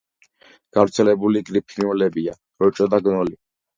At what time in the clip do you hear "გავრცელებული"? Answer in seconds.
0.77-1.43